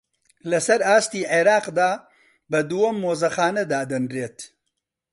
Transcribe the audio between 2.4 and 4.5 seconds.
بە دووەم مۆزەخانە دادەنرێت